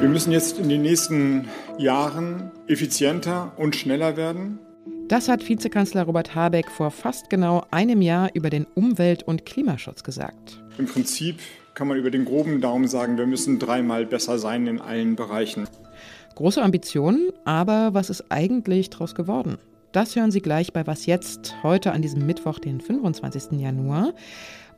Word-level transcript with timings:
Wir 0.00 0.08
müssen 0.08 0.32
jetzt 0.32 0.58
in 0.58 0.70
den 0.70 0.80
nächsten 0.80 1.46
Jahren 1.76 2.50
effizienter 2.66 3.52
und 3.58 3.76
schneller 3.76 4.16
werden. 4.16 4.58
Das 5.08 5.28
hat 5.28 5.46
Vizekanzler 5.46 6.04
Robert 6.04 6.34
Habeck 6.34 6.70
vor 6.70 6.90
fast 6.90 7.28
genau 7.28 7.66
einem 7.70 8.00
Jahr 8.00 8.30
über 8.32 8.48
den 8.48 8.64
Umwelt- 8.74 9.24
und 9.24 9.44
Klimaschutz 9.44 10.02
gesagt. 10.02 10.64
Im 10.78 10.86
Prinzip 10.86 11.36
kann 11.74 11.86
man 11.86 11.98
über 11.98 12.10
den 12.10 12.24
groben 12.24 12.62
Daumen 12.62 12.88
sagen, 12.88 13.18
wir 13.18 13.26
müssen 13.26 13.58
dreimal 13.58 14.06
besser 14.06 14.38
sein 14.38 14.66
in 14.66 14.80
allen 14.80 15.16
Bereichen. 15.16 15.68
Große 16.34 16.62
Ambitionen, 16.62 17.28
aber 17.44 17.92
was 17.92 18.08
ist 18.08 18.24
eigentlich 18.30 18.88
daraus 18.88 19.14
geworden? 19.14 19.58
Das 19.92 20.16
hören 20.16 20.30
Sie 20.30 20.40
gleich 20.40 20.72
bei 20.72 20.86
Was 20.86 21.04
jetzt, 21.04 21.56
heute 21.62 21.92
an 21.92 22.00
diesem 22.00 22.24
Mittwoch, 22.24 22.58
den 22.58 22.80
25. 22.80 23.60
Januar. 23.60 24.14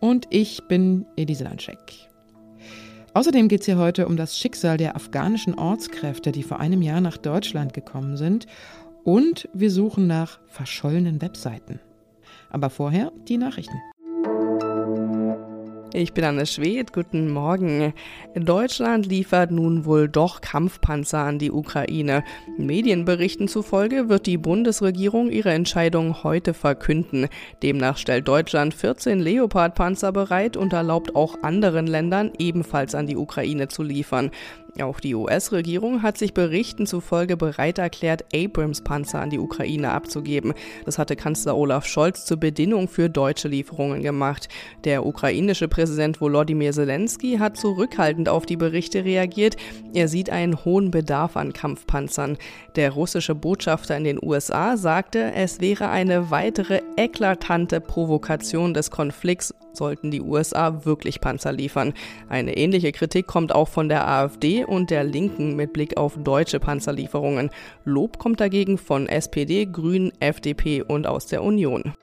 Und 0.01 0.27
ich 0.31 0.67
bin 0.67 1.07
Elise 1.17 1.45
Landscheck. 1.45 2.12
Außerdem 3.15 3.49
geht 3.49 3.61
es 3.61 3.67
hier 3.67 3.77
heute 3.77 4.07
um 4.07 4.17
das 4.17 4.39
Schicksal 4.39 4.79
der 4.79 4.97
afghanischen 4.97 5.55
Ortskräfte, 5.55 6.33
die 6.33 6.43
vor 6.43 6.61
einem 6.61 6.81
Jahr 6.81 7.03
nach 7.03 7.19
Deutschland 7.19 7.75
gekommen 7.75 8.17
sind. 8.17 8.47
Und 9.05 9.49
wir 9.53 9.71
suchen 9.71 10.07
nach 10.07 10.41
verschollenen 10.47 11.21
Webseiten. 11.21 11.79
Aber 12.49 12.71
vorher 12.71 13.13
die 13.29 13.37
Nachrichten. 13.37 13.92
Ich 15.95 16.15
bin 16.15 16.25
Anne 16.25 16.47
Schwedt, 16.47 16.95
guten 16.95 17.31
Morgen. 17.31 17.93
Deutschland 18.35 19.05
liefert 19.05 19.51
nun 19.51 19.85
wohl 19.85 20.09
doch 20.09 20.41
Kampfpanzer 20.41 21.19
an 21.19 21.39
die 21.39 21.51
Ukraine. 21.51 22.25
Medienberichten 22.57 23.47
zufolge 23.47 24.09
wird 24.09 24.25
die 24.25 24.39
Bundesregierung 24.39 25.31
ihre 25.31 25.51
Entscheidung 25.51 26.23
heute 26.23 26.55
verkünden. 26.55 27.29
Demnach 27.63 27.99
stellt 27.99 28.27
Deutschland 28.27 28.73
14 28.73 29.21
Leopard-Panzer 29.21 30.13
bereit 30.13 30.57
und 30.57 30.73
erlaubt 30.73 31.15
auch 31.15 31.43
anderen 31.43 31.87
Ländern 31.87 32.33
ebenfalls 32.39 32.95
an 32.95 33.07
die 33.07 33.19
Ukraine 33.19 33.69
zu 33.69 33.83
liefern. 33.83 34.31
Auch 34.81 35.01
die 35.01 35.15
US-Regierung 35.15 36.01
hat 36.01 36.17
sich 36.17 36.33
Berichten 36.33 36.87
zufolge 36.87 37.37
bereit 37.37 37.77
erklärt, 37.77 38.25
Abrams-Panzer 38.35 39.21
an 39.21 39.29
die 39.29 39.39
Ukraine 39.39 39.91
abzugeben. 39.91 40.55
Das 40.87 40.99
hatte 40.99 41.15
Kanzler 41.15 41.59
Olaf 41.59 41.85
Scholz 41.85 42.25
zur 42.25 42.39
Bedingung 42.39 42.89
für 42.89 43.11
deutsche 43.11 43.49
Lieferungen 43.49 44.01
gemacht. 44.01 44.49
Der 44.85 45.05
ukrainische 45.05 45.69
Präsident 45.69 46.23
Volodymyr 46.23 46.73
Zelensky 46.73 47.37
hat 47.37 47.59
zurückhaltend 47.59 48.31
auf 48.31 48.47
die 48.47 48.57
Berichte 48.57 49.05
reagiert. 49.05 49.57
Er 49.93 50.09
sieht 50.09 50.31
einen 50.31 50.65
hohen 50.65 50.91
Bedarf 50.91 51.37
an 51.37 51.53
Kampfpanzern. 51.53 52.39
Der 52.75 52.93
russische 52.93 53.35
Botschafter 53.35 53.95
in 53.99 54.05
den 54.05 54.19
USA 54.23 54.79
sagte, 54.79 55.33
es 55.35 55.61
wäre 55.61 55.91
eine 55.91 56.31
weitere 56.31 56.81
eklatante 56.97 57.83
Provokation 57.83 58.73
des 58.73 58.91
Konflikts, 58.91 59.55
sollten 59.73 60.11
die 60.11 60.21
USA 60.21 60.85
wirklich 60.85 61.21
Panzer 61.21 61.53
liefern. 61.53 61.95
Eine 62.29 62.57
ähnliche 62.57 62.93
Kritik 62.93 63.27
kommt 63.27 63.55
auch 63.55 63.69
von 63.69 63.89
der 63.89 64.07
AfD 64.07 64.65
und 64.65 64.91
der 64.91 65.05
Linken 65.05 65.57
mit 65.57 65.73
Blick 65.73 65.97
auf 65.97 66.17
deutsche 66.17 66.61
Panzerlieferungen. 66.61 67.51
Lob 67.85 68.19
kommt 68.19 68.41
dagegen 68.41 68.79
von 68.79 69.09
SPD, 69.09 69.67
Grünen, 69.67 70.13
FDP 70.21 70.83
und 70.83 71.07
aus 71.07 71.27
der 71.27 71.43
Union. 71.43 71.95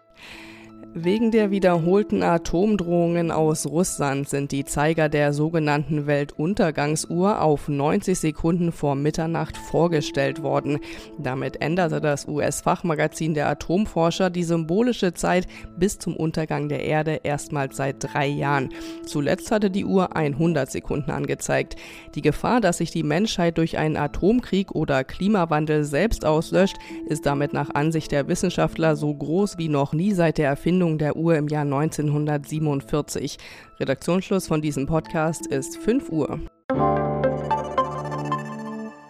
Wegen 0.96 1.30
der 1.30 1.52
wiederholten 1.52 2.24
Atomdrohungen 2.24 3.30
aus 3.30 3.68
Russland 3.68 4.28
sind 4.28 4.52
die 4.52 4.66
Zeiger 4.66 5.08
der 5.08 5.34
sogenannten 5.34 6.08
Weltuntergangsuhr 6.08 7.44
auf 7.44 7.68
90 7.68 8.18
Sekunden 8.18 8.72
vor 8.72 8.96
Mitternacht 8.96 9.56
vorgestellt 9.56 10.42
worden. 10.42 10.80
Damit 11.20 11.62
änderte 11.62 12.02
das 12.02 12.28
US-Fachmagazin 12.28 13.36
der 13.36 13.50
Atomforscher 13.50 14.32
die 14.32 14.44
symbolische 14.44 15.14
Zeit 15.14 15.46
bis 15.78 16.00
zum 16.00 16.16
Untergang 16.16 16.70
der 16.70 16.84
Erde 16.84 17.20
erstmals 17.22 17.78
seit 17.78 17.98
drei 18.00 18.26
Jahren. 18.26 18.70
Zuletzt 19.06 19.52
hatte 19.52 19.70
die 19.70 19.86
Uhr 19.86 20.16
100 20.16 20.72
Sekunden 20.72 21.12
angezeigt. 21.12 21.76
Die 22.16 22.24
Gefahr, 22.24 22.62
dass 22.62 22.80
sich 22.80 22.90
die 22.90 23.04
Menschheit 23.04 23.60
durch 23.60 23.78
einen 23.78 23.96
Atomkrieg 23.96 24.72
oder 24.72 25.04
Klimawandel 25.04 25.84
selbst 25.84 26.26
auslöscht, 26.26 26.78
ist 27.08 27.28
damit 27.28 27.54
nach 27.54 27.76
Ansicht 27.76 28.12
der 28.12 28.28
Wissenschaftler 28.28 28.96
so 28.96 29.14
groß 29.14 29.60
wie 29.60 29.70
noch 29.70 29.94
nie 29.94 30.14
seit 30.14 30.40
der 30.40 30.48
Erfindung 30.48 30.79
Erfindung 30.80 30.98
der 30.98 31.18
Uhr 31.18 31.36
im 31.36 31.50
Jahr 31.50 31.64
1947. 31.64 33.38
Redaktionsschluss 33.82 34.48
von 34.48 34.62
diesem 34.62 34.86
Podcast 34.86 35.46
ist 35.46 35.76
5 35.76 36.10
Uhr. 36.10 36.40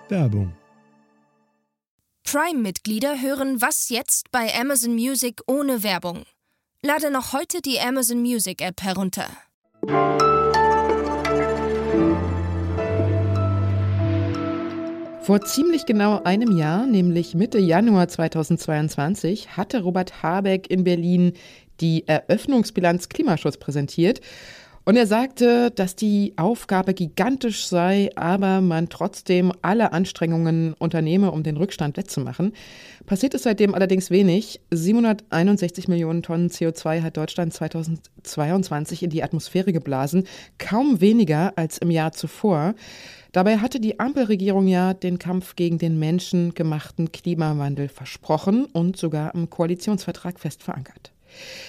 Werbung. 0.07 0.55
Prime-Mitglieder 2.23 3.21
hören 3.21 3.61
Was 3.61 3.89
jetzt 3.89 4.31
bei 4.31 4.51
Amazon 4.59 4.95
Music 4.95 5.41
ohne 5.45 5.83
Werbung. 5.83 6.23
Lade 6.81 7.11
noch 7.11 7.33
heute 7.33 7.61
die 7.61 7.79
Amazon 7.79 8.21
Music 8.21 8.63
App 8.63 8.81
herunter. 8.81 9.27
Vor 15.29 15.41
ziemlich 15.41 15.85
genau 15.85 16.23
einem 16.23 16.57
Jahr, 16.57 16.87
nämlich 16.87 17.35
Mitte 17.35 17.59
Januar 17.59 18.07
2022, 18.07 19.55
hatte 19.55 19.83
Robert 19.83 20.23
Habeck 20.23 20.71
in 20.71 20.83
Berlin 20.83 21.33
die 21.81 22.07
Eröffnungsbilanz 22.07 23.09
Klimaschutz 23.09 23.57
präsentiert. 23.57 24.21
Und 24.89 24.95
er 24.95 25.05
sagte, 25.05 25.69
dass 25.69 25.95
die 25.95 26.33
Aufgabe 26.35 26.95
gigantisch 26.95 27.67
sei, 27.67 28.09
aber 28.15 28.59
man 28.59 28.89
trotzdem 28.89 29.51
alle 29.61 29.93
Anstrengungen 29.93 30.73
unternehme, 30.73 31.31
um 31.31 31.43
den 31.43 31.57
Rückstand 31.57 31.95
wettzumachen. 31.95 32.53
Passiert 33.05 33.35
ist 33.35 33.43
seitdem 33.43 33.75
allerdings 33.75 34.09
wenig. 34.09 34.61
761 34.71 35.89
Millionen 35.89 36.23
Tonnen 36.23 36.49
CO2 36.49 37.03
hat 37.03 37.17
Deutschland 37.17 37.53
2022 37.53 39.03
in 39.03 39.11
die 39.11 39.21
Atmosphäre 39.21 39.73
geblasen, 39.73 40.23
kaum 40.57 40.99
weniger 41.01 41.53
als 41.55 41.77
im 41.77 41.91
Jahr 41.91 42.13
zuvor. 42.13 42.73
Dabei 43.31 43.59
hatte 43.59 43.79
die 43.79 43.99
Ampelregierung 43.99 44.65
ja 44.65 44.95
den 44.95 45.19
Kampf 45.19 45.55
gegen 45.55 45.77
den 45.77 45.99
menschengemachten 45.99 47.11
Klimawandel 47.11 47.89
versprochen 47.89 48.65
und 48.65 48.97
sogar 48.97 49.35
im 49.35 49.51
Koalitionsvertrag 49.51 50.39
fest 50.39 50.63
verankert. 50.63 51.11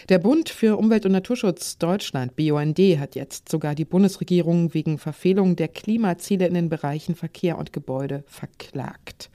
Der 0.08 0.18
Bund 0.18 0.48
für 0.48 0.76
Umwelt 0.76 1.06
und 1.06 1.12
Naturschutz 1.12 1.78
Deutschland, 1.78 2.36
BUND, 2.36 2.78
hat 2.98 3.14
jetzt 3.14 3.48
sogar 3.48 3.74
die 3.74 3.84
Bundesregierung 3.84 4.74
wegen 4.74 4.98
Verfehlung 4.98 5.56
der 5.56 5.68
Klimaziele 5.68 6.46
in 6.46 6.54
den 6.54 6.68
Bereichen 6.68 7.14
Verkehr 7.14 7.58
und 7.58 7.72
Gebäude 7.72 8.24
verklagt. 8.26 9.30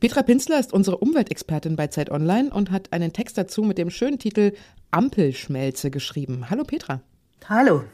Petra 0.00 0.22
Pinzler 0.22 0.58
ist 0.58 0.72
unsere 0.72 0.98
Umweltexpertin 0.98 1.76
bei 1.76 1.86
Zeit 1.86 2.10
Online 2.10 2.50
und 2.50 2.70
hat 2.70 2.92
einen 2.92 3.12
Text 3.12 3.38
dazu 3.38 3.62
mit 3.62 3.78
dem 3.78 3.90
schönen 3.90 4.18
Titel 4.18 4.52
Ampelschmelze 4.90 5.90
geschrieben. 5.90 6.50
Hallo 6.50 6.64
Petra. 6.64 7.00
Hallo. 7.48 7.84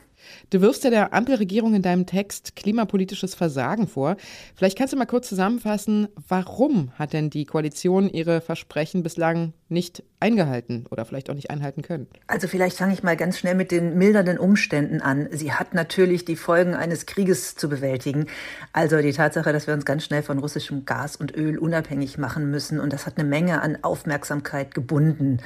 Du 0.50 0.60
wirfst 0.60 0.84
ja 0.84 0.90
der 0.90 1.12
Ampelregierung 1.12 1.74
in 1.74 1.82
deinem 1.82 2.06
Text 2.06 2.56
klimapolitisches 2.56 3.34
Versagen 3.34 3.86
vor. 3.86 4.16
Vielleicht 4.54 4.78
kannst 4.78 4.92
du 4.92 4.96
mal 4.96 5.06
kurz 5.06 5.28
zusammenfassen, 5.28 6.08
warum 6.28 6.92
hat 6.98 7.12
denn 7.12 7.30
die 7.30 7.44
Koalition 7.44 8.08
ihre 8.08 8.40
Versprechen 8.40 9.02
bislang 9.02 9.52
nicht 9.68 10.02
eingehalten 10.20 10.86
oder 10.90 11.04
vielleicht 11.04 11.30
auch 11.30 11.34
nicht 11.34 11.50
einhalten 11.50 11.82
können? 11.82 12.06
Also 12.26 12.48
vielleicht 12.48 12.78
fange 12.78 12.94
ich 12.94 13.02
mal 13.02 13.16
ganz 13.16 13.38
schnell 13.38 13.54
mit 13.54 13.70
den 13.70 13.98
mildernden 13.98 14.38
Umständen 14.38 15.00
an. 15.00 15.28
Sie 15.32 15.52
hat 15.52 15.74
natürlich 15.74 16.24
die 16.24 16.36
Folgen 16.36 16.74
eines 16.74 17.06
Krieges 17.06 17.56
zu 17.56 17.68
bewältigen. 17.68 18.26
Also 18.72 18.98
die 18.98 19.12
Tatsache, 19.12 19.52
dass 19.52 19.66
wir 19.66 19.74
uns 19.74 19.84
ganz 19.84 20.04
schnell 20.04 20.22
von 20.22 20.38
russischem 20.38 20.84
Gas 20.84 21.16
und 21.16 21.36
Öl 21.36 21.58
unabhängig 21.58 22.18
machen 22.18 22.50
müssen 22.50 22.80
und 22.80 22.92
das 22.92 23.06
hat 23.06 23.18
eine 23.18 23.28
Menge 23.28 23.60
an 23.60 23.78
Aufmerksamkeit 23.82 24.74
gebunden. 24.74 25.40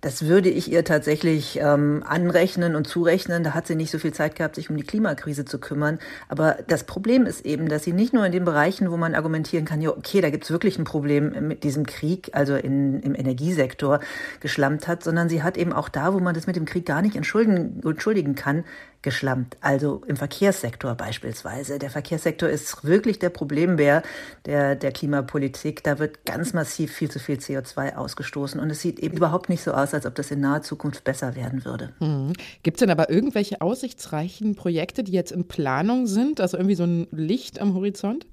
Das 0.00 0.26
würde 0.26 0.48
ich 0.48 0.70
ihr 0.70 0.84
tatsächlich 0.84 1.58
ähm, 1.60 2.04
anrechnen 2.06 2.76
und 2.76 2.86
zurechnen. 2.86 3.42
Da 3.42 3.52
hat 3.52 3.66
sie 3.66 3.74
nicht 3.74 3.90
so 3.90 3.98
viel 3.98 4.12
Zeit 4.12 4.36
gehabt, 4.36 4.54
sich 4.54 4.70
um 4.70 4.76
die 4.76 4.84
Klimakrise 4.84 5.44
zu 5.44 5.58
kümmern. 5.58 5.98
Aber 6.28 6.58
das 6.68 6.84
Problem 6.84 7.26
ist 7.26 7.44
eben, 7.44 7.68
dass 7.68 7.82
sie 7.82 7.92
nicht 7.92 8.12
nur 8.12 8.24
in 8.24 8.30
den 8.30 8.44
Bereichen, 8.44 8.92
wo 8.92 8.96
man 8.96 9.16
argumentieren 9.16 9.64
kann, 9.64 9.80
ja, 9.80 9.90
okay, 9.90 10.20
da 10.20 10.30
gibt's 10.30 10.52
wirklich 10.52 10.78
ein 10.78 10.84
Problem 10.84 11.48
mit 11.48 11.64
diesem 11.64 11.84
Krieg, 11.84 12.30
also 12.32 12.54
in, 12.54 13.00
im 13.00 13.16
Energiesektor 13.16 13.98
geschlampt 14.38 14.86
hat, 14.86 15.02
sondern 15.02 15.28
sie 15.28 15.42
hat 15.42 15.56
eben 15.56 15.72
auch 15.72 15.88
da, 15.88 16.14
wo 16.14 16.20
man 16.20 16.34
das 16.34 16.46
mit 16.46 16.54
dem 16.54 16.64
Krieg 16.64 16.86
gar 16.86 17.02
nicht 17.02 17.16
entschuldigen, 17.16 17.80
entschuldigen 17.84 18.36
kann, 18.36 18.64
geschlampt. 19.08 19.56
Also 19.62 20.02
im 20.06 20.16
Verkehrssektor 20.16 20.94
beispielsweise. 20.94 21.78
Der 21.78 21.88
Verkehrssektor 21.88 22.46
ist 22.46 22.84
wirklich 22.84 23.18
der 23.18 23.30
Problembär 23.30 24.02
der, 24.44 24.76
der 24.76 24.92
Klimapolitik. 24.92 25.82
Da 25.82 25.98
wird 25.98 26.26
ganz 26.26 26.52
massiv 26.52 26.92
viel 26.92 27.10
zu 27.10 27.18
viel 27.18 27.36
CO2 27.36 27.94
ausgestoßen. 27.94 28.60
Und 28.60 28.68
es 28.68 28.82
sieht 28.82 28.98
eben 28.98 29.16
überhaupt 29.16 29.48
nicht 29.48 29.62
so 29.62 29.72
aus, 29.72 29.94
als 29.94 30.04
ob 30.04 30.14
das 30.14 30.30
in 30.30 30.40
naher 30.40 30.60
Zukunft 30.60 31.04
besser 31.04 31.34
werden 31.36 31.64
würde. 31.64 31.94
Mhm. 32.00 32.34
Gibt 32.62 32.76
es 32.76 32.80
denn 32.80 32.90
aber 32.90 33.08
irgendwelche 33.08 33.62
aussichtsreichen 33.62 34.56
Projekte, 34.56 35.02
die 35.02 35.12
jetzt 35.12 35.32
in 35.32 35.48
Planung 35.48 36.06
sind? 36.06 36.38
Also 36.42 36.58
irgendwie 36.58 36.76
so 36.76 36.84
ein 36.84 37.06
Licht 37.10 37.62
am 37.62 37.72
Horizont? 37.72 38.26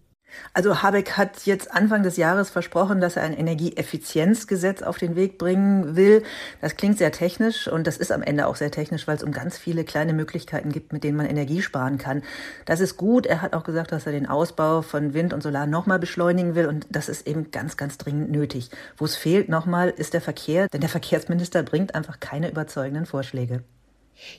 Also 0.54 0.82
Habeck 0.82 1.12
hat 1.18 1.46
jetzt 1.46 1.74
Anfang 1.74 2.04
des 2.04 2.18
Jahres 2.18 2.50
versprochen, 2.50 3.02
dass 3.02 3.16
er 3.16 3.24
ein 3.24 3.34
Energieeffizienzgesetz 3.34 4.82
auf 4.82 4.98
den 4.98 5.16
Weg 5.16 5.38
bringen 5.38 5.96
will. 5.96 6.24
Das 6.62 6.76
klingt 6.76 6.98
sehr 6.98 7.12
technisch 7.12 7.68
und 7.68 7.88
das 7.88 7.98
ist 7.98 8.12
am 8.12 8.22
Ende 8.22 8.48
auch 8.48 8.56
sehr 8.56 8.72
technisch, 8.72 9.08
weil 9.08 9.18
es 9.18 9.24
um 9.24 9.32
ganz 9.32 9.58
viele 9.58 9.84
kleine 9.84 10.14
Möglichkeiten 10.14 10.72
gibt, 10.72 10.94
mit 10.94 11.04
denen 11.04 11.18
man 11.18 11.26
Energie 11.26 11.62
sparen 11.62 11.98
kann. 11.98 12.24
Das 12.66 12.80
ist 12.80 12.98
gut. 12.98 13.26
Er 13.26 13.42
hat 13.42 13.54
auch 13.54 13.64
gesagt, 13.64 13.92
dass 13.92 14.06
er 14.06 14.12
den 14.12 14.28
Ausbau 14.28 14.82
von 14.82 15.14
Wind 15.14 15.34
und 15.34 15.42
Solar 15.42 15.68
nochmal 15.68 16.00
beschleunigen 16.00 16.56
will 16.56 16.68
und 16.68 16.88
das 16.90 17.10
ist 17.10 17.28
eben 17.28 17.52
ganz, 17.52 17.78
ganz 17.78 17.98
dringend 17.98 18.31
nötig. 18.31 18.70
Wo 18.98 19.06
es 19.06 19.16
fehlt 19.16 19.50
nochmal 19.50 19.90
ist 19.90 20.14
der 20.14 20.22
Verkehr, 20.22 20.68
denn 20.70 20.81
der 20.81 20.90
Verkehrsminister 20.90 21.64
bringt 21.64 21.96
einfach 21.96 22.20
keine 22.20 22.50
überzeugenden 22.50 23.06
Vorschläge. 23.06 23.64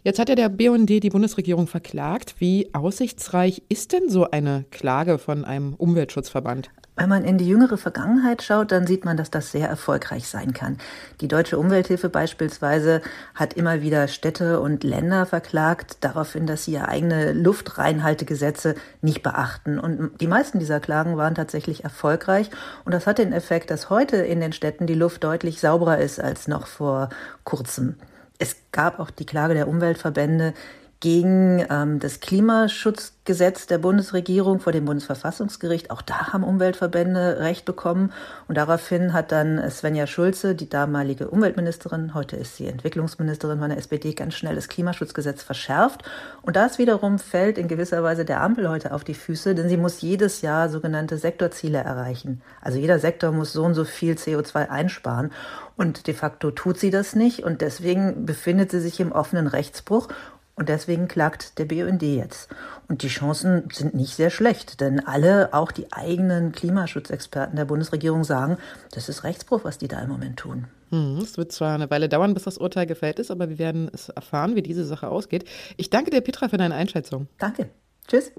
Jetzt 0.02 0.18
hat 0.18 0.28
ja 0.28 0.34
der 0.34 0.48
BUND 0.48 0.88
die 0.88 1.10
Bundesregierung 1.10 1.66
verklagt. 1.66 2.36
Wie 2.38 2.70
aussichtsreich 2.72 3.62
ist 3.68 3.92
denn 3.92 4.08
so 4.08 4.30
eine 4.30 4.64
Klage 4.70 5.18
von 5.18 5.44
einem 5.44 5.74
Umweltschutzverband? 5.74 6.70
Wenn 6.98 7.10
man 7.10 7.24
in 7.24 7.36
die 7.36 7.46
jüngere 7.46 7.76
Vergangenheit 7.76 8.42
schaut, 8.42 8.72
dann 8.72 8.86
sieht 8.86 9.04
man, 9.04 9.18
dass 9.18 9.30
das 9.30 9.52
sehr 9.52 9.68
erfolgreich 9.68 10.28
sein 10.28 10.54
kann. 10.54 10.78
Die 11.20 11.28
Deutsche 11.28 11.58
Umwelthilfe 11.58 12.08
beispielsweise 12.08 13.02
hat 13.34 13.52
immer 13.52 13.82
wieder 13.82 14.08
Städte 14.08 14.60
und 14.60 14.82
Länder 14.82 15.26
verklagt, 15.26 15.98
daraufhin, 16.00 16.46
dass 16.46 16.64
sie 16.64 16.72
ihre 16.72 16.88
eigene 16.88 17.34
Luftreinhaltegesetze 17.34 18.76
nicht 19.02 19.22
beachten. 19.22 19.78
Und 19.78 20.18
die 20.22 20.26
meisten 20.26 20.58
dieser 20.58 20.80
Klagen 20.80 21.18
waren 21.18 21.34
tatsächlich 21.34 21.84
erfolgreich. 21.84 22.48
Und 22.86 22.92
das 22.92 23.06
hat 23.06 23.18
den 23.18 23.34
Effekt, 23.34 23.70
dass 23.70 23.90
heute 23.90 24.16
in 24.16 24.40
den 24.40 24.54
Städten 24.54 24.86
die 24.86 24.94
Luft 24.94 25.22
deutlich 25.22 25.60
sauberer 25.60 25.98
ist 25.98 26.18
als 26.18 26.48
noch 26.48 26.66
vor 26.66 27.10
kurzem. 27.44 27.96
Es 28.38 28.56
gab 28.72 28.98
auch 28.98 29.10
die 29.10 29.26
Klage 29.26 29.54
der 29.54 29.68
Umweltverbände 29.68 30.54
gegen 31.00 31.64
ähm, 31.68 31.98
das 31.98 32.20
Klimaschutzgesetz 32.20 33.66
der 33.66 33.76
Bundesregierung 33.76 34.60
vor 34.60 34.72
dem 34.72 34.86
Bundesverfassungsgericht. 34.86 35.90
Auch 35.90 36.00
da 36.00 36.32
haben 36.32 36.42
Umweltverbände 36.42 37.40
Recht 37.40 37.66
bekommen. 37.66 38.12
Und 38.48 38.56
daraufhin 38.56 39.12
hat 39.12 39.30
dann 39.30 39.70
Svenja 39.70 40.06
Schulze, 40.06 40.54
die 40.54 40.70
damalige 40.70 41.28
Umweltministerin, 41.28 42.14
heute 42.14 42.36
ist 42.36 42.56
sie 42.56 42.66
Entwicklungsministerin 42.66 43.58
von 43.58 43.68
der 43.68 43.78
SPD, 43.78 44.14
ganz 44.14 44.34
schnell 44.34 44.54
das 44.54 44.68
Klimaschutzgesetz 44.68 45.42
verschärft. 45.42 46.02
Und 46.40 46.56
das 46.56 46.78
wiederum 46.78 47.18
fällt 47.18 47.58
in 47.58 47.68
gewisser 47.68 48.02
Weise 48.02 48.24
der 48.24 48.40
Ampel 48.40 48.70
heute 48.70 48.94
auf 48.94 49.04
die 49.04 49.14
Füße, 49.14 49.54
denn 49.54 49.68
sie 49.68 49.76
muss 49.76 50.00
jedes 50.00 50.40
Jahr 50.40 50.70
sogenannte 50.70 51.18
Sektorziele 51.18 51.78
erreichen. 51.78 52.40
Also 52.62 52.78
jeder 52.78 52.98
Sektor 52.98 53.32
muss 53.32 53.52
so 53.52 53.64
und 53.64 53.74
so 53.74 53.84
viel 53.84 54.14
CO2 54.14 54.70
einsparen. 54.70 55.30
Und 55.76 56.06
de 56.06 56.14
facto 56.14 56.50
tut 56.50 56.78
sie 56.78 56.90
das 56.90 57.14
nicht. 57.14 57.44
Und 57.44 57.60
deswegen 57.60 58.24
befindet 58.24 58.70
sie 58.70 58.80
sich 58.80 58.98
im 58.98 59.12
offenen 59.12 59.46
Rechtsbruch. 59.46 60.08
Und 60.56 60.70
deswegen 60.70 61.06
klagt 61.06 61.58
der 61.58 61.66
BUND 61.66 62.02
jetzt. 62.02 62.48
Und 62.88 63.02
die 63.02 63.08
Chancen 63.08 63.68
sind 63.70 63.94
nicht 63.94 64.16
sehr 64.16 64.30
schlecht, 64.30 64.80
denn 64.80 65.06
alle, 65.06 65.52
auch 65.52 65.70
die 65.70 65.92
eigenen 65.92 66.52
Klimaschutzexperten 66.52 67.56
der 67.56 67.66
Bundesregierung 67.66 68.24
sagen, 68.24 68.56
das 68.92 69.10
ist 69.10 69.22
Rechtsbruch, 69.22 69.64
was 69.64 69.76
die 69.76 69.86
da 69.86 70.00
im 70.00 70.08
Moment 70.08 70.38
tun. 70.38 70.66
Hm, 70.90 71.18
es 71.18 71.36
wird 71.36 71.52
zwar 71.52 71.74
eine 71.74 71.90
Weile 71.90 72.08
dauern, 72.08 72.32
bis 72.32 72.44
das 72.44 72.56
Urteil 72.56 72.86
gefällt 72.86 73.18
ist, 73.18 73.30
aber 73.30 73.50
wir 73.50 73.58
werden 73.58 73.90
es 73.92 74.08
erfahren, 74.08 74.56
wie 74.56 74.62
diese 74.62 74.84
Sache 74.84 75.08
ausgeht. 75.08 75.44
Ich 75.76 75.90
danke 75.90 76.10
dir, 76.10 76.22
Petra, 76.22 76.48
für 76.48 76.56
deine 76.56 76.74
Einschätzung. 76.74 77.28
Danke. 77.38 77.68
Tschüss. 78.08 78.32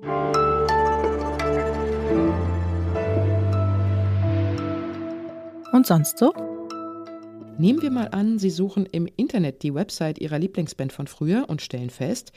Und 5.72 5.86
sonst 5.86 6.18
so? 6.18 6.57
Nehmen 7.60 7.82
wir 7.82 7.90
mal 7.90 8.10
an, 8.10 8.38
Sie 8.38 8.52
suchen 8.52 8.86
im 8.86 9.08
Internet 9.16 9.64
die 9.64 9.74
Website 9.74 10.20
Ihrer 10.20 10.38
Lieblingsband 10.38 10.94
von 10.94 11.08
früher 11.08 11.46
und 11.48 11.64
stellen 11.64 11.90
fest, 11.90 12.32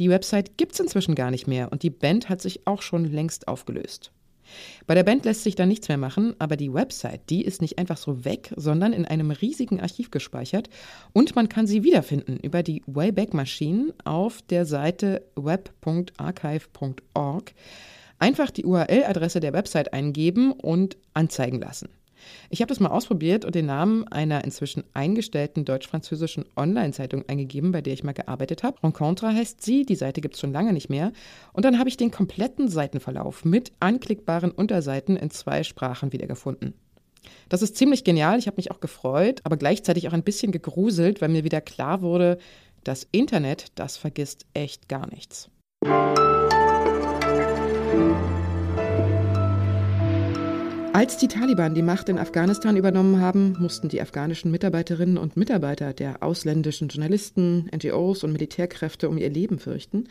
die 0.00 0.10
Website 0.10 0.58
gibt 0.58 0.72
es 0.72 0.80
inzwischen 0.80 1.14
gar 1.14 1.30
nicht 1.30 1.46
mehr 1.46 1.70
und 1.70 1.84
die 1.84 1.90
Band 1.90 2.28
hat 2.28 2.42
sich 2.42 2.66
auch 2.66 2.82
schon 2.82 3.04
längst 3.04 3.46
aufgelöst. 3.46 4.10
Bei 4.88 4.96
der 4.96 5.04
Band 5.04 5.24
lässt 5.24 5.44
sich 5.44 5.54
da 5.54 5.64
nichts 5.64 5.86
mehr 5.88 5.96
machen, 5.96 6.34
aber 6.40 6.56
die 6.56 6.74
Website, 6.74 7.30
die 7.30 7.44
ist 7.44 7.62
nicht 7.62 7.78
einfach 7.78 7.98
so 7.98 8.24
weg, 8.24 8.52
sondern 8.56 8.92
in 8.92 9.04
einem 9.04 9.30
riesigen 9.30 9.80
Archiv 9.80 10.10
gespeichert 10.10 10.68
und 11.12 11.36
man 11.36 11.48
kann 11.48 11.68
sie 11.68 11.84
wiederfinden 11.84 12.38
über 12.38 12.64
die 12.64 12.82
Wayback 12.86 13.32
Machine 13.32 13.94
auf 14.04 14.42
der 14.42 14.66
Seite 14.66 15.22
web.archive.org. 15.36 17.52
Einfach 18.18 18.50
die 18.50 18.64
URL-Adresse 18.64 19.38
der 19.38 19.52
Website 19.52 19.92
eingeben 19.92 20.50
und 20.50 20.96
anzeigen 21.14 21.60
lassen. 21.60 21.90
Ich 22.50 22.60
habe 22.60 22.68
das 22.68 22.80
mal 22.80 22.90
ausprobiert 22.90 23.44
und 23.44 23.54
den 23.54 23.66
Namen 23.66 24.06
einer 24.08 24.44
inzwischen 24.44 24.84
eingestellten 24.94 25.64
deutsch-französischen 25.64 26.44
Online-Zeitung 26.56 27.24
eingegeben, 27.28 27.72
bei 27.72 27.80
der 27.80 27.92
ich 27.92 28.04
mal 28.04 28.12
gearbeitet 28.12 28.62
habe. 28.62 28.82
Rencontre 28.82 29.34
heißt 29.34 29.62
sie, 29.62 29.84
die 29.84 29.96
Seite 29.96 30.20
gibt 30.20 30.34
es 30.34 30.40
schon 30.40 30.52
lange 30.52 30.72
nicht 30.72 30.90
mehr. 30.90 31.12
Und 31.52 31.64
dann 31.64 31.78
habe 31.78 31.88
ich 31.88 31.96
den 31.96 32.10
kompletten 32.10 32.68
Seitenverlauf 32.68 33.44
mit 33.44 33.72
anklickbaren 33.80 34.50
Unterseiten 34.50 35.16
in 35.16 35.30
zwei 35.30 35.62
Sprachen 35.62 36.12
wiedergefunden. 36.12 36.74
Das 37.48 37.62
ist 37.62 37.76
ziemlich 37.76 38.04
genial, 38.04 38.38
ich 38.38 38.46
habe 38.46 38.56
mich 38.56 38.70
auch 38.70 38.80
gefreut, 38.80 39.40
aber 39.44 39.56
gleichzeitig 39.56 40.08
auch 40.08 40.12
ein 40.12 40.22
bisschen 40.22 40.52
gegruselt, 40.52 41.20
weil 41.20 41.28
mir 41.28 41.44
wieder 41.44 41.60
klar 41.60 42.02
wurde, 42.02 42.38
das 42.84 43.06
Internet, 43.12 43.66
das 43.76 43.96
vergisst 43.96 44.46
echt 44.52 44.88
gar 44.88 45.08
nichts. 45.08 45.50
Als 50.94 51.16
die 51.16 51.26
Taliban 51.26 51.74
die 51.74 51.82
Macht 51.82 52.08
in 52.08 52.20
Afghanistan 52.20 52.76
übernommen 52.76 53.20
haben, 53.20 53.56
mussten 53.58 53.88
die 53.88 54.00
afghanischen 54.00 54.52
Mitarbeiterinnen 54.52 55.18
und 55.18 55.36
Mitarbeiter 55.36 55.92
der 55.92 56.22
ausländischen 56.22 56.86
Journalisten, 56.86 57.68
NGOs 57.74 58.22
und 58.22 58.30
Militärkräfte 58.30 59.08
um 59.08 59.18
ihr 59.18 59.28
Leben 59.28 59.58
fürchten. 59.58 60.04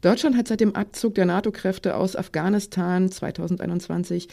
Deutschland 0.00 0.38
hat 0.38 0.48
seit 0.48 0.60
dem 0.60 0.74
Abzug 0.74 1.16
der 1.16 1.26
NATO-Kräfte 1.26 1.96
aus 1.96 2.16
Afghanistan 2.16 3.10
2021 3.10 4.28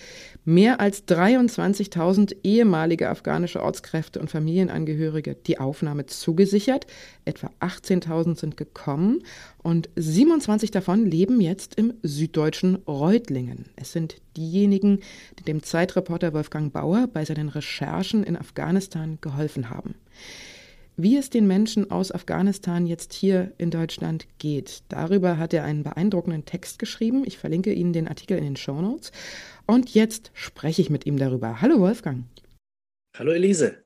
mehr 0.45 0.79
als 0.79 1.05
23.000 1.05 2.37
ehemalige 2.43 3.09
afghanische 3.09 3.61
Ortskräfte 3.61 4.21
und 4.21 4.31
Familienangehörige 4.31 5.35
die 5.35 5.59
Aufnahme 5.59 6.05
zugesichert. 6.05 6.87
Etwa 7.25 7.51
18.000 7.59 8.39
sind 8.39 8.55
gekommen 8.55 9.21
und 9.61 9.89
27 9.97 10.71
davon 10.71 11.05
leben 11.05 11.41
jetzt 11.41 11.75
im 11.75 11.93
süddeutschen 12.03 12.75
Reutlingen. 12.87 13.65
Es 13.75 13.91
sind 13.91 14.15
diejenigen, 14.39 15.01
die 15.37 15.43
dem 15.43 15.61
Zeitreporter 15.61 16.33
Wolfgang 16.33 16.71
Bauer 16.73 17.07
bei 17.11 17.25
seinen 17.25 17.49
Recherchen 17.49 18.23
in 18.23 18.37
Afghanistan 18.37 19.17
geholfen 19.21 19.69
haben. 19.69 19.95
Wie 21.01 21.15
es 21.15 21.29
den 21.29 21.47
Menschen 21.47 21.91
aus 21.91 22.11
Afghanistan 22.11 22.85
jetzt 22.85 23.13
hier 23.13 23.53
in 23.57 23.71
Deutschland 23.71 24.27
geht, 24.37 24.83
darüber 24.89 25.37
hat 25.37 25.53
er 25.53 25.63
einen 25.63 25.83
beeindruckenden 25.83 26.43
Text 26.43 26.77
geschrieben. 26.77 27.23
Ich 27.25 27.37
verlinke 27.37 27.71
Ihnen 27.71 27.93
den 27.93 28.07
Artikel 28.07 28.37
in 28.37 28.43
den 28.43 28.55
Show 28.57 28.81
Notes. 28.81 29.13
Und 29.65 29.93
jetzt 29.93 30.31
spreche 30.33 30.81
ich 30.81 30.89
mit 30.89 31.05
ihm 31.05 31.17
darüber. 31.17 31.61
Hallo 31.61 31.79
Wolfgang. 31.79 32.25
Hallo 33.15 33.31
Elise. 33.31 33.81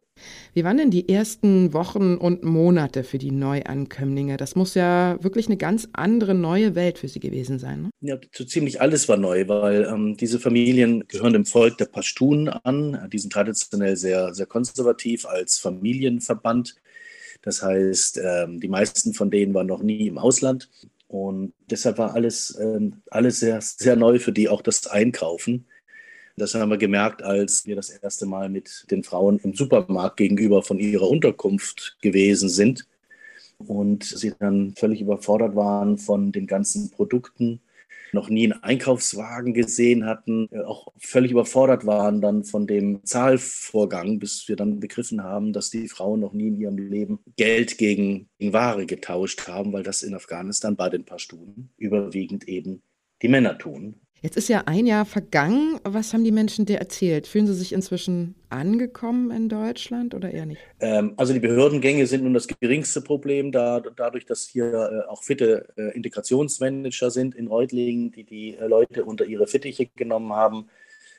Wie 0.53 0.63
waren 0.63 0.77
denn 0.77 0.91
die 0.91 1.09
ersten 1.09 1.73
Wochen 1.73 2.15
und 2.15 2.43
Monate 2.43 3.03
für 3.03 3.17
die 3.17 3.31
Neuankömmlinge? 3.31 4.37
Das 4.37 4.55
muss 4.55 4.75
ja 4.75 5.17
wirklich 5.21 5.47
eine 5.47 5.57
ganz 5.57 5.87
andere 5.93 6.35
neue 6.35 6.75
Welt 6.75 6.99
für 6.99 7.07
sie 7.07 7.19
gewesen 7.19 7.57
sein. 7.57 7.83
Ne? 7.83 7.89
Ja, 8.01 8.17
so 8.31 8.43
ziemlich 8.43 8.79
alles 8.79 9.09
war 9.09 9.17
neu, 9.17 9.47
weil 9.47 9.85
ähm, 9.85 10.15
diese 10.15 10.39
Familien 10.39 11.07
gehören 11.07 11.33
dem 11.33 11.45
Volk 11.45 11.79
der 11.79 11.85
Pashtun 11.85 12.49
an. 12.49 13.09
Die 13.11 13.17
sind 13.17 13.33
traditionell 13.33 13.95
sehr, 13.95 14.33
sehr 14.35 14.45
konservativ 14.45 15.25
als 15.25 15.57
Familienverband. 15.57 16.75
Das 17.41 17.63
heißt, 17.63 18.21
ähm, 18.23 18.59
die 18.59 18.67
meisten 18.69 19.13
von 19.13 19.31
denen 19.31 19.55
waren 19.55 19.67
noch 19.67 19.81
nie 19.81 20.07
im 20.07 20.19
Ausland. 20.19 20.69
Und 21.07 21.53
deshalb 21.69 21.97
war 21.97 22.13
alles, 22.13 22.57
ähm, 22.61 23.01
alles 23.09 23.39
sehr, 23.39 23.59
sehr 23.61 23.95
neu 23.95 24.19
für 24.19 24.31
die, 24.31 24.49
auch 24.49 24.61
das 24.61 24.85
Einkaufen. 24.85 25.65
Das 26.35 26.55
haben 26.55 26.69
wir 26.69 26.77
gemerkt, 26.77 27.21
als 27.21 27.67
wir 27.67 27.75
das 27.75 27.89
erste 27.89 28.25
Mal 28.25 28.49
mit 28.49 28.85
den 28.89 29.03
Frauen 29.03 29.39
im 29.39 29.53
Supermarkt 29.53 30.17
gegenüber 30.17 30.63
von 30.63 30.79
ihrer 30.79 31.07
Unterkunft 31.07 31.97
gewesen 32.01 32.49
sind 32.49 32.87
und 33.59 34.03
sie 34.03 34.33
dann 34.39 34.73
völlig 34.75 35.01
überfordert 35.01 35.55
waren 35.55 35.97
von 35.97 36.31
den 36.31 36.47
ganzen 36.47 36.89
Produkten, 36.89 37.61
noch 38.13 38.29
nie 38.29 38.51
einen 38.51 38.63
Einkaufswagen 38.63 39.53
gesehen 39.53 40.05
hatten, 40.05 40.47
auch 40.65 40.87
völlig 40.97 41.31
überfordert 41.31 41.85
waren 41.85 42.21
dann 42.21 42.43
von 42.43 42.67
dem 42.67 43.03
Zahlvorgang, 43.03 44.19
bis 44.19 44.47
wir 44.47 44.55
dann 44.55 44.79
begriffen 44.79 45.23
haben, 45.23 45.51
dass 45.51 45.71
die 45.71 45.87
Frauen 45.87 46.19
noch 46.19 46.33
nie 46.33 46.47
in 46.47 46.59
ihrem 46.59 46.77
Leben 46.77 47.19
Geld 47.37 47.77
gegen, 47.77 48.29
gegen 48.37 48.53
Ware 48.53 48.85
getauscht 48.85 49.47
haben, 49.47 49.73
weil 49.73 49.83
das 49.83 50.03
in 50.03 50.13
Afghanistan 50.13 50.75
bei 50.75 50.89
den 50.89 51.05
Pashtunen 51.05 51.69
überwiegend 51.77 52.47
eben 52.47 52.83
die 53.21 53.29
Männer 53.29 53.57
tun. 53.57 54.02
Jetzt 54.23 54.37
ist 54.37 54.47
ja 54.47 54.63
ein 54.67 54.85
Jahr 54.85 55.03
vergangen. 55.03 55.81
Was 55.83 56.13
haben 56.13 56.23
die 56.23 56.31
Menschen 56.31 56.65
dir 56.65 56.77
erzählt? 56.77 57.27
Fühlen 57.27 57.45
sie 57.45 57.53
sich 57.53 57.73
inzwischen 57.73 58.35
angekommen 58.47 59.31
in 59.31 59.49
Deutschland 59.49 60.15
oder 60.15 60.31
eher 60.31 60.45
nicht? 60.45 60.61
Ähm, 60.79 61.13
also 61.17 61.33
die 61.33 61.41
Behördengänge 61.41 62.07
sind 62.07 62.23
nun 62.23 62.33
das 62.33 62.47
geringste 62.47 63.01
Problem, 63.01 63.51
da, 63.51 63.81
dadurch, 63.81 64.25
dass 64.25 64.47
hier 64.47 64.73
äh, 64.73 65.09
auch 65.09 65.23
fitte 65.23 65.67
äh, 65.75 65.93
Integrationsmanager 65.93 67.11
sind 67.11 67.35
in 67.35 67.47
Reutlingen, 67.47 68.11
die 68.13 68.23
die 68.23 68.55
äh, 68.55 68.65
Leute 68.65 69.03
unter 69.03 69.25
ihre 69.25 69.45
Fittiche 69.45 69.87
genommen 69.87 70.31
haben. 70.31 70.69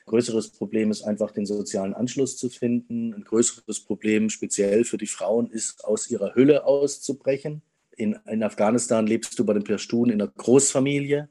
Größeres 0.07 0.53
Problem 0.53 0.89
ist 0.89 1.03
einfach, 1.03 1.29
den 1.29 1.45
sozialen 1.45 1.93
Anschluss 1.93 2.37
zu 2.37 2.49
finden. 2.49 3.13
Ein 3.13 3.23
größeres 3.23 3.81
Problem, 3.81 4.31
speziell 4.31 4.83
für 4.83 4.97
die 4.97 5.05
Frauen, 5.05 5.51
ist, 5.51 5.85
aus 5.85 6.09
ihrer 6.09 6.33
Hülle 6.33 6.65
auszubrechen. 6.65 7.61
In, 7.95 8.17
in 8.25 8.41
Afghanistan 8.41 9.05
lebst 9.05 9.37
du 9.37 9.45
bei 9.45 9.53
den 9.53 9.63
Pashtun 9.63 10.09
in 10.09 10.19
einer 10.19 10.31
Großfamilie 10.35 11.29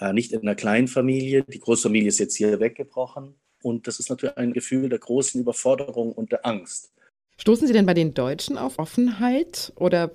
äh, 0.00 0.12
nicht 0.12 0.32
in 0.32 0.42
einer 0.42 0.54
kleinen 0.54 0.88
Familie. 0.88 1.44
Die 1.44 1.60
Großfamilie 1.60 2.08
ist 2.08 2.18
jetzt 2.18 2.36
hier 2.36 2.60
weggebrochen. 2.60 3.34
Und 3.62 3.86
das 3.86 4.00
ist 4.00 4.10
natürlich 4.10 4.36
ein 4.36 4.52
Gefühl 4.52 4.88
der 4.88 4.98
großen 4.98 5.40
Überforderung 5.40 6.12
und 6.12 6.32
der 6.32 6.44
Angst. 6.44 6.92
Stoßen 7.38 7.66
Sie 7.66 7.72
denn 7.72 7.86
bei 7.86 7.94
den 7.94 8.14
Deutschen 8.14 8.58
auf 8.58 8.78
Offenheit 8.78 9.72
oder 9.76 10.12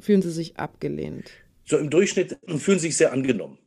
fühlen 0.00 0.22
Sie 0.22 0.30
sich 0.30 0.58
abgelehnt? 0.58 1.30
So 1.64 1.78
im 1.78 1.90
Durchschnitt 1.90 2.38
fühlen 2.46 2.78
Sie 2.78 2.88
sich 2.88 2.96
sehr 2.96 3.12
angenommen. 3.12 3.58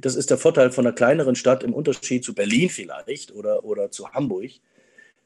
Das 0.00 0.16
ist 0.16 0.30
der 0.30 0.38
Vorteil 0.38 0.70
von 0.70 0.86
einer 0.86 0.94
kleineren 0.94 1.34
Stadt 1.34 1.62
im 1.62 1.74
Unterschied 1.74 2.24
zu 2.24 2.34
Berlin 2.34 2.70
vielleicht 2.70 3.32
oder, 3.32 3.64
oder 3.64 3.90
zu 3.90 4.08
Hamburg, 4.10 4.50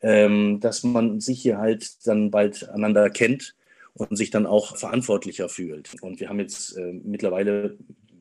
ähm, 0.03 0.61
dass 0.61 0.83
man 0.83 1.21
sich 1.21 1.41
hier 1.41 1.59
halt 1.59 2.07
dann 2.07 2.31
bald 2.31 2.69
einander 2.69 3.09
kennt 3.11 3.55
und 3.95 4.17
sich 4.17 4.31
dann 4.31 4.47
auch 4.47 4.77
verantwortlicher 4.77 5.49
fühlt. 5.49 5.91
Und 6.03 6.21
wir 6.21 6.29
haben 6.29 6.41
jetzt 6.41 6.77
äh, 6.77 6.93
mittlerweile 6.93 7.79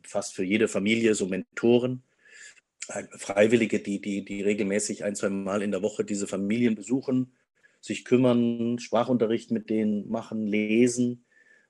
fast 0.08 0.36
für 0.36 0.44
jede 0.44 0.68
Familie 0.68 1.16
so 1.16 1.28
Mentoren, 1.28 2.04
Freiwillige, 3.18 3.80
die, 3.80 4.00
die, 4.00 4.24
die 4.24 4.42
regelmäßig 4.44 5.04
ein, 5.04 5.16
zwei 5.16 5.30
Mal 5.30 5.62
in 5.62 5.72
der 5.72 5.82
Woche 5.82 6.06
diese 6.06 6.28
Familien 6.28 6.76
besuchen, 6.76 7.34
sich 7.82 8.06
kümmern, 8.06 8.80
Sprachunterricht 8.80 9.52
mit 9.52 9.70
denen 9.70 10.08
machen, 10.10 10.46
lesen, 10.46 11.26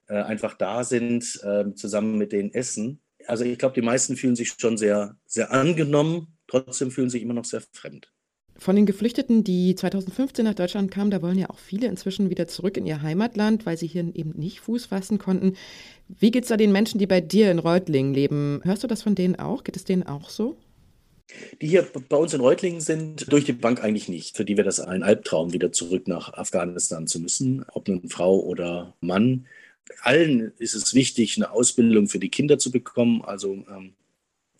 äh, 0.08 0.16
einfach 0.16 0.56
da 0.56 0.84
sind, 0.84 1.40
äh, 1.44 1.74
zusammen 1.74 2.18
mit 2.18 2.32
denen 2.32 2.54
essen. 2.54 3.02
Also 3.28 3.44
ich 3.44 3.58
glaube, 3.58 3.76
die 3.76 3.82
meisten 3.82 4.18
fühlen 4.18 4.36
sich 4.36 4.56
schon 4.60 4.78
sehr, 4.78 5.18
sehr 5.26 5.52
angenommen, 5.52 6.38
trotzdem 6.48 6.92
fühlen 6.92 7.10
sich 7.10 7.22
immer 7.22 7.34
noch 7.34 7.46
sehr 7.46 7.62
fremd. 7.72 8.12
Von 8.58 8.78
den 8.78 8.86
Geflüchteten, 8.86 9.44
die 9.44 9.76
2015 9.76 10.46
nach 10.46 10.54
Deutschland 10.54 10.90
kamen, 10.90 11.12
da 11.12 11.22
wollen 11.22 11.38
ja 11.38 11.50
auch 11.50 11.60
viele 11.60 11.88
inzwischen 11.88 12.30
wieder 12.30 12.48
zurück 12.48 12.78
in 12.78 12.86
ihr 12.86 13.02
Heimatland, 13.02 13.66
weil 13.66 13.78
sie 13.78 13.88
hier 13.88 14.10
eben 14.14 14.32
nicht 14.38 14.62
Fuß 14.62 14.86
fassen 14.86 15.18
konnten. 15.18 15.56
Wie 16.08 16.32
geht 16.32 16.44
es 16.44 16.50
da 16.50 16.58
den 16.58 16.72
Menschen, 16.72 16.98
die 16.98 17.08
bei 17.08 17.20
dir 17.20 17.52
in 17.52 17.60
Reutlingen 17.60 18.14
leben? 18.14 18.62
Hörst 18.64 18.84
du 18.84 18.88
das 18.88 19.04
von 19.04 19.14
denen 19.14 19.36
auch? 19.36 19.66
Geht 19.66 19.76
es 19.76 19.84
denen 19.84 20.04
auch 20.04 20.30
so? 20.30 20.56
Die 21.62 21.68
hier 21.68 21.86
bei 22.08 22.16
uns 22.16 22.34
in 22.34 22.40
Reutlingen 22.40 22.82
sind, 22.82 23.32
durch 23.32 23.44
die 23.44 23.54
Bank 23.54 23.84
eigentlich 23.84 24.08
nicht. 24.08 24.38
Für 24.38 24.46
die 24.46 24.56
wäre 24.56 24.66
das 24.66 24.80
ein 24.80 25.04
Albtraum, 25.04 25.52
wieder 25.52 25.72
zurück 25.72 26.08
nach 26.08 26.34
Afghanistan 26.34 27.08
zu 27.08 27.20
müssen, 27.20 27.66
ob 27.74 27.88
nun 27.88 28.08
Frau 28.10 28.40
oder 28.40 28.96
Mann. 29.02 29.48
Allen 30.02 30.54
ist 30.60 30.76
es 30.76 30.94
wichtig, 30.94 31.36
eine 31.36 31.52
Ausbildung 31.52 32.08
für 32.08 32.20
die 32.20 32.30
Kinder 32.30 32.58
zu 32.58 32.72
bekommen. 32.72 33.22
Also 33.24 33.54
ähm, 33.54 33.96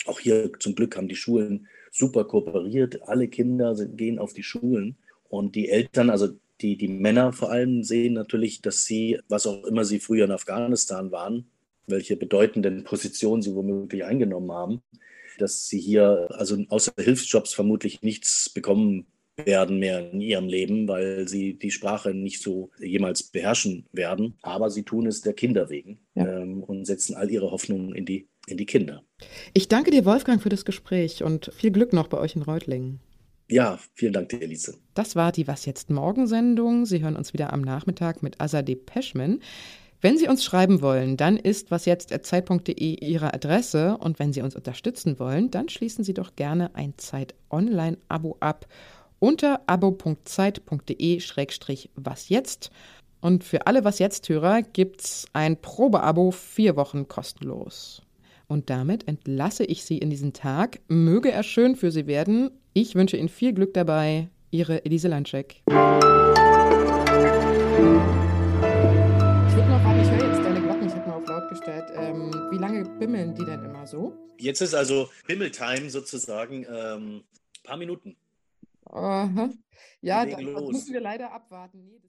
auch 0.06 0.20
hier 0.20 0.52
zum 0.60 0.76
Glück 0.76 0.98
haben 0.98 1.08
die 1.08 1.16
Schulen 1.16 1.68
super 1.96 2.26
kooperiert. 2.26 3.08
Alle 3.08 3.28
Kinder 3.28 3.76
sind, 3.76 3.98
gehen 3.98 4.20
auf 4.20 4.34
die 4.34 4.44
Schulen 4.44 4.98
und 5.30 5.56
die 5.56 5.70
Eltern, 5.70 6.10
also 6.10 6.30
die, 6.62 6.78
die 6.78 6.88
Männer 6.88 7.34
vor 7.34 7.52
allem, 7.52 7.84
sehen 7.84 8.14
natürlich, 8.14 8.62
dass 8.62 8.86
sie, 8.86 9.20
was 9.28 9.48
auch 9.48 9.64
immer 9.66 9.86
sie 9.86 10.00
früher 10.00 10.26
in 10.26 10.32
Afghanistan 10.32 11.12
waren, 11.12 11.46
welche 11.88 12.18
bedeutenden 12.18 12.84
Positionen 12.84 13.42
sie 13.42 13.54
womöglich 13.56 14.04
eingenommen 14.04 14.52
haben, 14.52 14.82
dass 15.38 15.68
sie 15.68 15.80
hier 15.80 16.28
also 16.32 16.58
außer 16.70 16.94
Hilfsjobs 16.98 17.54
vermutlich 17.54 18.02
nichts 18.02 18.50
bekommen 18.50 19.08
werden 19.38 19.80
mehr 19.80 20.12
in 20.12 20.22
ihrem 20.22 20.48
Leben, 20.48 20.88
weil 20.88 21.28
sie 21.28 21.56
die 21.56 21.72
Sprache 21.72 22.14
nicht 22.14 22.42
so 22.42 22.72
jemals 22.80 23.24
beherrschen 23.24 23.86
werden. 23.92 24.36
Aber 24.42 24.70
sie 24.70 24.84
tun 24.84 25.08
es 25.08 25.22
der 25.22 25.34
Kinder 25.34 25.70
wegen 25.70 26.00
ja. 26.16 26.42
ähm, 26.42 26.64
und 26.64 26.86
setzen 26.86 27.16
all 27.16 27.30
ihre 27.30 27.52
Hoffnungen 27.52 27.94
in 27.94 28.06
die, 28.06 28.30
in 28.48 28.58
die 28.58 28.66
Kinder. 28.66 29.04
Ich 29.54 29.68
danke 29.68 29.92
dir, 29.92 30.06
Wolfgang, 30.06 30.42
für 30.42 30.50
das 30.50 30.66
Gespräch 30.66 31.24
und 31.24 31.52
viel 31.56 31.72
Glück 31.72 31.94
noch 31.94 32.08
bei 32.08 32.18
euch 32.18 32.36
in 32.36 32.42
Reutlingen. 32.42 33.00
Ja, 33.48 33.80
vielen 33.94 34.14
Dank 34.14 34.30
dir, 34.30 34.42
Elise. 34.42 34.78
Das 34.96 35.16
war 35.16 35.32
die 35.32 35.48
Was 35.48 35.66
jetzt 35.66 35.90
Morgen-Sendung. 35.90 36.86
Sie 36.86 37.02
hören 37.02 37.16
uns 37.16 37.34
wieder 37.34 37.54
am 37.54 37.62
Nachmittag 37.62 38.24
mit 38.24 38.42
Azadeh 38.42 38.76
Peschman. 38.76 39.40
Wenn 40.02 40.18
Sie 40.18 40.28
uns 40.28 40.44
schreiben 40.44 40.82
wollen, 40.82 41.16
dann 41.18 41.38
ist 41.38 41.72
wasjetzt.zeit.de 41.72 43.06
Ihre 43.06 43.34
Adresse 43.34 43.98
und 43.98 44.20
wenn 44.20 44.34
Sie 44.34 44.42
uns 44.42 44.56
unterstützen 44.56 45.20
wollen, 45.20 45.52
dann 45.52 45.70
schließen 45.70 46.04
Sie 46.04 46.14
doch 46.14 46.36
gerne 46.36 46.76
ein 46.76 46.94
Zeit 46.98 47.34
Online-Abo 47.50 48.38
ab 48.40 48.68
unter 49.20 49.62
abo.zeit.de-was 49.68 50.60
jetzt. 52.30 52.72
Und 53.22 53.44
für 53.44 53.66
alle 53.66 53.84
Was 53.84 53.98
jetzt-Hörer 54.00 54.62
gibt's 54.62 55.26
ein 55.34 55.60
Probeabo 55.60 56.30
vier 56.32 56.76
Wochen 56.76 57.08
kostenlos. 57.08 58.05
Und 58.48 58.70
damit 58.70 59.08
entlasse 59.08 59.66
ich 59.66 59.84
Sie 59.84 59.98
in 59.98 60.10
diesen 60.10 60.34
Tag. 60.34 60.80
Möge 60.88 61.32
er 61.32 61.44
schön 61.44 61.76
für 61.76 61.92
Sie 61.92 62.08
werden. 62.08 62.52
Ich 62.74 62.96
wünsche 62.96 63.18
Ihnen 63.18 63.30
viel 63.30 63.54
Glück 63.54 63.74
dabei. 63.74 64.30
Ihre 64.52 64.86
Elise 64.86 65.08
Landscheck. 65.08 65.64
gestellt. 71.56 71.92
Ähm, 71.96 72.32
wie 72.52 72.58
lange 72.58 72.84
bimmeln 73.00 73.34
die 73.36 73.46
denn 73.46 73.64
immer 73.64 73.88
so? 73.88 74.14
Jetzt 74.38 74.62
ist 74.62 74.74
also 74.74 75.10
Bimmeltime 75.28 75.90
sozusagen 75.90 76.66
ein 76.68 77.02
ähm, 77.02 77.24
paar 77.64 77.78
Minuten. 77.78 78.16
Aha. 78.86 79.50
Ja, 80.02 80.26
dann 80.26 80.44
müssen 80.44 80.94
wir 80.94 81.02
leider 81.02 81.32
abwarten. 81.32 81.86
Nee, 81.86 82.00